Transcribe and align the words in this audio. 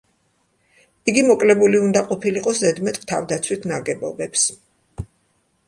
იგი 1.13 1.23
მოკლებული 1.27 1.81
უნდა 1.89 2.03
ყოფილიყო 2.09 2.55
ზედმეტ 2.61 2.99
თავდაცვით 3.13 3.71
ნაგებობებს. 3.75 4.51